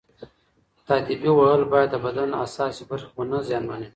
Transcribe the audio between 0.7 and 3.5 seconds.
تاديبي وهل باید د بدن حساسې برخې ونه